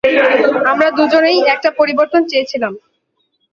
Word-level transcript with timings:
আমরা 0.65 0.87
দুজনেই 0.91 1.39
একটা 1.47 1.69
পরিবর্তন 1.71 2.21
চেয়েছিলাম। 2.27 2.73